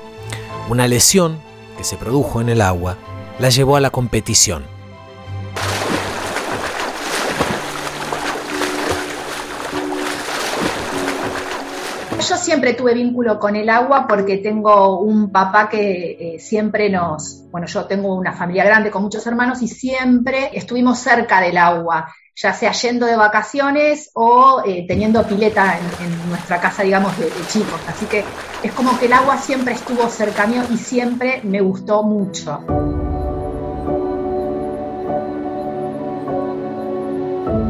[0.70, 1.40] Una lesión
[1.78, 2.96] que se produjo en el agua
[3.38, 4.64] la llevó a la competición.
[12.68, 17.66] Siempre tuve vínculo con el agua porque tengo un papá que eh, siempre nos, bueno,
[17.66, 22.52] yo tengo una familia grande con muchos hermanos y siempre estuvimos cerca del agua, ya
[22.52, 27.80] sea yendo de vacaciones o eh, teniendo pileta en, nuestra casa, digamos, de, de, chicos.
[27.88, 28.26] Así que
[28.62, 33.07] es como que el agua siempre estuvo cerca mío y siempre me gustó mucho.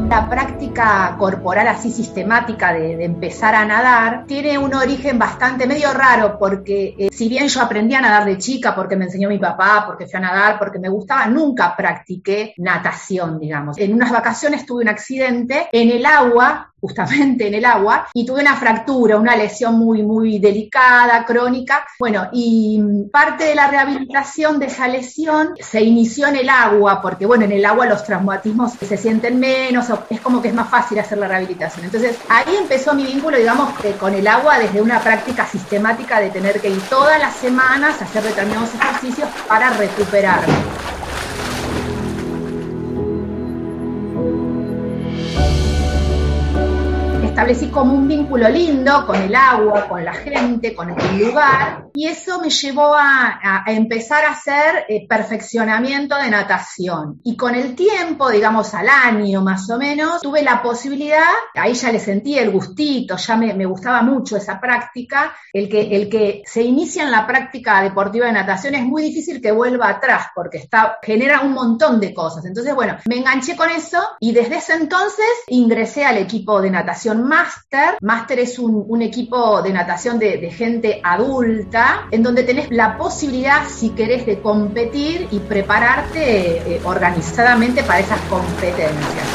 [0.10, 5.92] La práctica corporal así sistemática de, de, empezar a nadar tiene un origen bastante medio
[5.92, 9.38] raro porque eh, si bien yo aprendí a nadar de chica porque me enseñó mi
[9.38, 13.78] papá, porque fui a nadar, porque me gustaba, nunca practiqué natación, digamos.
[13.78, 18.42] En unas vacaciones tuve un accidente en el agua justamente en el agua y tuve
[18.42, 21.86] una fractura, una lesión muy, muy delicada, crónica.
[22.00, 22.80] Bueno, y
[23.12, 27.52] parte de la rehabilitación de esa lesión se inició en el agua, porque bueno, en
[27.52, 31.28] el agua los traumatismos se sienten menos, es como que es más fácil hacer la
[31.28, 31.86] rehabilitación.
[31.86, 36.60] Entonces ahí empezó mi vínculo, digamos, con el agua desde una práctica sistemática de tener
[36.60, 40.54] que ir todas las semanas a hacer determinados ejercicios para recuperarme.
[47.38, 52.08] Establecí como un vínculo lindo con el agua, con la gente, con el lugar, y
[52.08, 57.22] eso me llevó a, a empezar a hacer eh, perfeccionamiento de natación.
[57.24, 61.92] Y con el tiempo, digamos al año más o menos, tuve la posibilidad, ahí ya
[61.92, 66.42] le sentí el gustito, ya me, me gustaba mucho esa práctica, el que, el que
[66.44, 70.58] se inicia en la práctica deportiva de natación es muy difícil que vuelva atrás, porque
[70.58, 72.46] está, genera un montón de cosas.
[72.46, 77.27] Entonces, bueno, me enganché con eso y desde ese entonces ingresé al equipo de natación
[77.28, 77.98] Máster.
[78.02, 83.68] Máster es un, equipo de natación de, de, gente adulta, en donde tenés la posibilidad,
[83.68, 89.28] si querés, de competir y prepararte eh, organizadamente para esas competencias.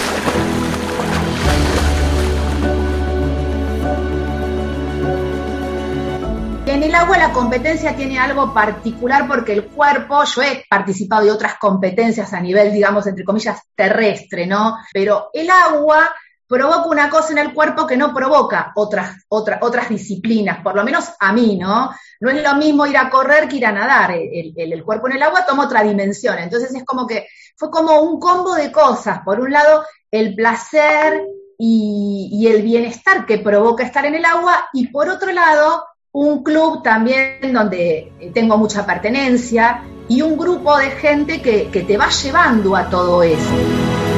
[6.66, 11.30] En el agua la competencia tiene algo particular porque el cuerpo, yo he participado de
[11.30, 14.78] otras competencias a nivel, digamos, entre comillas, terrestre, ¿no?
[14.92, 16.10] Pero el agua
[16.52, 20.84] provoca una cosa en el cuerpo que no provoca otras, otras, otras disciplinas, por lo
[20.84, 21.90] menos a mí, ¿no?
[22.20, 25.14] No es lo mismo ir a correr que ir a nadar, el, el, cuerpo en
[25.14, 27.26] el agua toma otra dimensión, entonces es como que
[27.56, 31.22] fue como un combo de cosas, por un lado el placer
[31.58, 36.42] y, y el bienestar que provoca estar en el agua, y por otro lado un
[36.42, 42.10] club también donde tengo mucha pertenencia y un grupo de gente que, que te va
[42.10, 44.11] llevando a todo eso.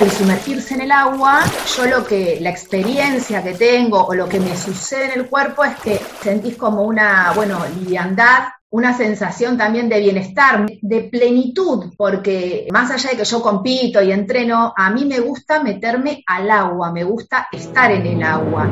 [0.00, 1.40] El sumergirse en el agua,
[1.76, 5.64] yo lo que, la experiencia que tengo o lo que me sucede en el cuerpo
[5.64, 12.68] es que sentís como una, bueno, liviandad, una sensación también de bienestar, de plenitud, porque
[12.70, 16.92] más allá de que yo compito y entreno, a mí me gusta meterme al agua,
[16.92, 18.68] me gusta estar en el agua.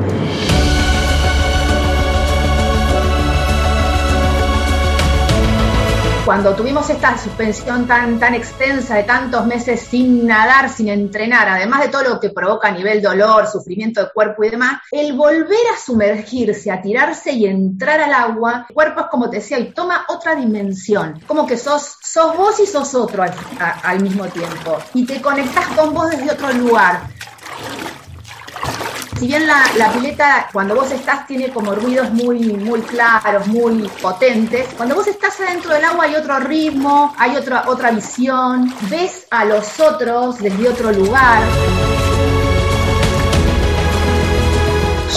[6.27, 11.83] Cuando tuvimos esta suspensión tan, tan extensa de tantos meses sin nadar, sin entrenar, además
[11.83, 15.57] de todo lo que provoca a nivel dolor, sufrimiento de cuerpo y demás, el volver
[15.73, 19.71] a sumergirse, a tirarse y entrar al agua, el cuerpo es como te decía, y
[19.71, 23.31] toma otra dimensión, como que sos, sos vos y sos otro al,
[23.83, 27.03] al mismo tiempo, y te conectás con vos desde otro lugar
[29.19, 33.89] si bien la, la, pileta, cuando vos estás, tiene como ruidos muy, muy claros, muy
[34.01, 39.25] potentes, cuando vos estás adentro del agua hay otro ritmo, hay otra, otra visión, ves
[39.31, 41.41] a los otros desde otro lugar.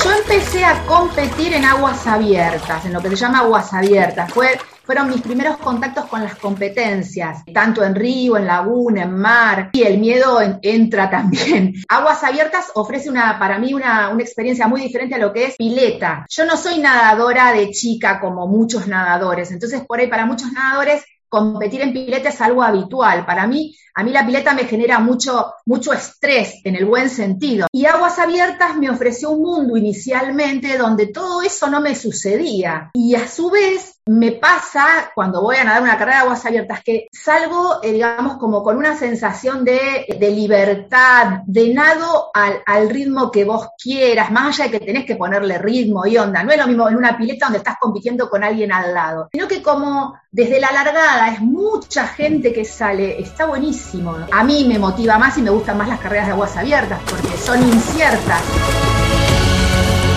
[0.03, 4.33] Yo empecé a competir en aguas abiertas, en lo que se llama aguas abiertas.
[4.33, 4.59] Fue,
[4.91, 9.85] fueron mis primeros contactos con las competencias, tanto en río, en laguna, en mar, y
[9.85, 11.75] el miedo entra también.
[11.89, 15.57] Aguas Abiertas ofrece una, para mí una, una experiencia muy diferente a lo que es
[15.57, 16.27] pileta.
[16.29, 21.05] Yo no soy nadadora de chica como muchos nadadores, entonces por ahí para muchos nadadores
[21.29, 23.25] competir en pileta es algo habitual.
[23.25, 27.67] Para mí, a mí la pileta me genera mucho, mucho estrés en el buen sentido.
[27.71, 32.91] Y Aguas Abiertas me ofreció un mundo inicialmente donde todo eso no me sucedía.
[32.95, 36.83] Y a su vez me pasa cuando voy a nadar una carrera de aguas abiertas
[36.83, 43.31] que salgo, eh, digamos, como con una sensación de, libertad, de nado al, al, ritmo
[43.31, 46.43] que vos quieras, más allá de que tenés que ponerle ritmo y onda.
[46.43, 49.47] No es lo mismo en una pileta donde estás compitiendo con alguien al lado, sino
[49.47, 53.90] que como desde la largada es mucha gente que sale, está buenísimo.
[54.33, 57.37] A mí me motiva más y me gustan más las carreras de aguas abiertas porque
[57.37, 58.43] son inciertas.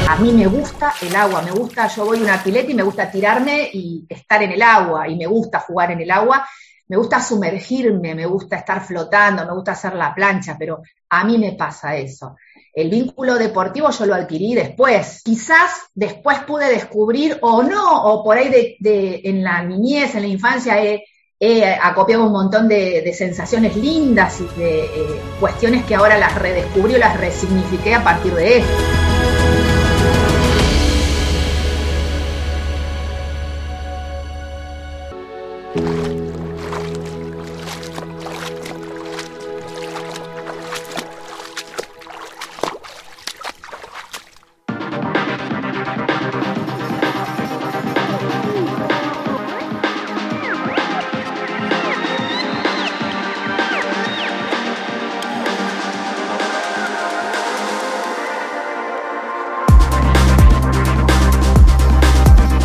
[0.07, 2.83] A mí me gusta el agua, me gusta, yo voy a una pileta y me
[2.83, 6.47] gusta tirarme y estar en el agua, y me gusta jugar en el agua,
[6.87, 11.39] me gusta sumergirme, me gusta estar flotando, me gusta hacer la plancha, pero a mí
[11.39, 12.35] me pasa eso.
[12.73, 15.21] El vínculo deportivo yo lo adquirí después.
[15.23, 18.49] Quizás después pude descubrir o no, o por ahí
[18.79, 21.03] de, en la niñez, en la infancia he,
[21.81, 24.89] acopiado un montón de, sensaciones lindas y de eh,
[25.39, 29.02] cuestiones que ahora las redescubrí o las resignifiqué a partir de esto.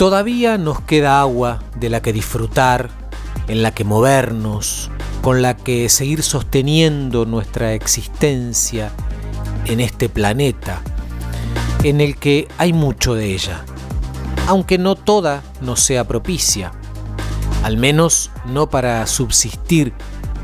[0.08, 2.88] Todavía nos queda agua de la que disfrutar,
[3.46, 4.90] en la que movernos,
[5.20, 8.90] con la que seguir sosteniendo nuestra existencia
[9.66, 10.80] en este planeta,
[11.84, 13.66] en el que hay mucho de ella,
[14.46, 16.72] aunque no toda nos sea propicia,
[17.62, 19.92] al menos no para subsistir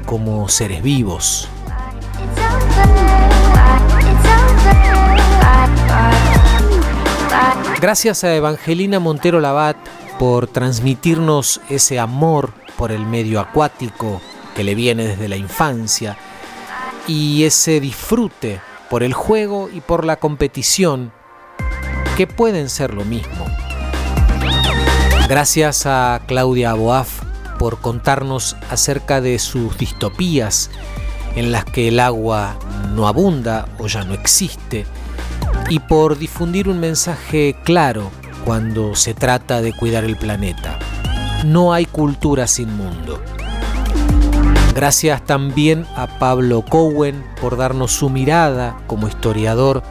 [0.05, 1.49] como seres vivos.
[7.85, 9.77] Gracias a Evangelina Montero Labat
[10.19, 14.23] por transmitirnos ese amor por el medio acuático
[14.57, 16.17] que le viene desde la infancia
[17.07, 21.13] y ese disfrute por el juego y por la competición
[22.17, 23.45] que pueden ser lo mismo.
[25.29, 27.21] Gracias a Claudia Boaf
[27.59, 30.71] por contarnos acerca de sus distopías
[31.37, 32.57] en las que el agua
[32.95, 34.87] no abunda o ya no existe
[35.69, 38.11] y por difundir un mensaje claro
[38.45, 40.79] cuando se trata de cuidar el planeta.
[41.45, 43.21] No hay cultura sin mundo.
[44.75, 49.83] Gracias también a Pablo Cowen por darnos su mirada como historiador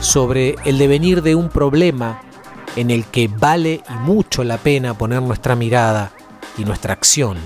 [0.00, 2.20] sobre el devenir de un problema
[2.76, 6.12] en el que vale y mucho la pena poner nuestra mirada
[6.58, 7.38] y nuestra acción.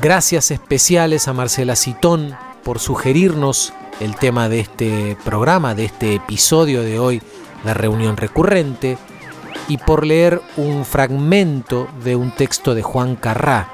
[0.00, 2.34] Gracias especiales a Marcela Citón
[2.66, 7.22] por sugerirnos el tema de este programa, de este episodio de hoy,
[7.62, 8.98] la reunión recurrente,
[9.68, 13.68] y por leer un fragmento de un texto de Juan Carrá,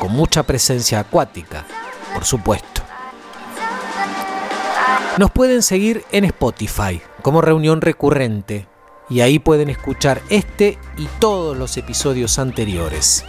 [0.00, 1.66] con mucha presencia acuática,
[2.14, 2.80] por supuesto.
[5.18, 8.66] Nos pueden seguir en Spotify como reunión recurrente
[9.10, 13.22] y ahí pueden escuchar este y todos los episodios anteriores.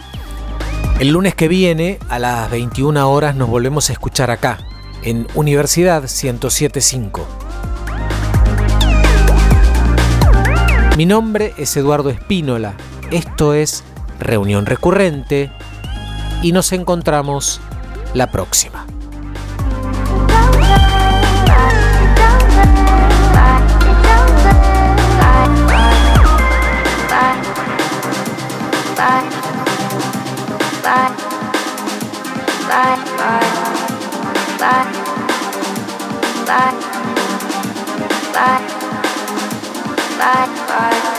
[0.98, 4.58] El lunes que viene, a las 21 horas, nos volvemos a escuchar acá,
[5.06, 7.26] en Universidad 1075.
[10.96, 12.74] Mi nombre es Eduardo Espínola,
[13.12, 13.84] esto es
[14.18, 15.52] Reunión Recurrente
[16.42, 17.60] y nos encontramos
[18.14, 18.84] la próxima.
[38.46, 38.86] Bye,
[40.18, 41.15] bye, bye.